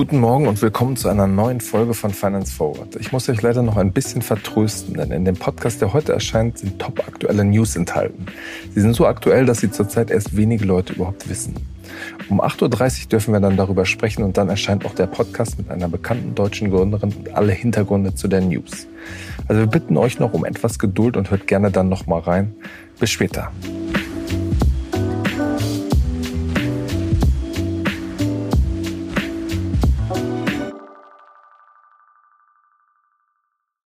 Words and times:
Guten 0.00 0.18
Morgen 0.18 0.48
und 0.48 0.60
willkommen 0.60 0.96
zu 0.96 1.08
einer 1.08 1.26
neuen 1.26 1.60
Folge 1.60 1.94
von 1.94 2.10
Finance 2.10 2.52
Forward. 2.52 2.96
Ich 2.96 3.10
muss 3.10 3.28
euch 3.30 3.40
leider 3.40 3.62
noch 3.62 3.78
ein 3.78 3.92
bisschen 3.92 4.20
vertrösten, 4.20 4.94
denn 4.94 5.12
in 5.12 5.24
dem 5.24 5.36
Podcast, 5.36 5.80
der 5.80 5.94
heute 5.94 6.12
erscheint, 6.12 6.58
sind 6.58 6.78
top 6.78 7.06
aktuelle 7.06 7.44
News 7.44 7.74
enthalten. 7.74 8.26
Sie 8.74 8.82
sind 8.82 8.94
so 8.94 9.06
aktuell, 9.06 9.46
dass 9.46 9.60
sie 9.60 9.70
zurzeit 9.70 10.10
erst 10.10 10.36
wenige 10.36 10.66
Leute 10.66 10.92
überhaupt 10.92 11.30
wissen. 11.30 11.54
Um 12.28 12.42
8.30 12.42 13.04
Uhr 13.04 13.08
dürfen 13.08 13.32
wir 13.32 13.40
dann 13.40 13.56
darüber 13.56 13.86
sprechen 13.86 14.22
und 14.24 14.36
dann 14.36 14.50
erscheint 14.50 14.84
auch 14.84 14.94
der 14.94 15.06
Podcast 15.06 15.56
mit 15.56 15.70
einer 15.70 15.88
bekannten 15.88 16.34
deutschen 16.34 16.70
Gründerin 16.70 17.14
und 17.14 17.34
alle 17.34 17.52
Hintergründe 17.52 18.14
zu 18.14 18.28
der 18.28 18.42
News. 18.42 18.86
Also 19.48 19.62
wir 19.62 19.68
bitten 19.68 19.96
euch 19.96 20.18
noch 20.18 20.34
um 20.34 20.44
etwas 20.44 20.78
Geduld 20.78 21.16
und 21.16 21.30
hört 21.30 21.46
gerne 21.46 21.70
dann 21.70 21.88
nochmal 21.88 22.20
rein. 22.20 22.54
Bis 22.98 23.10
später. 23.10 23.50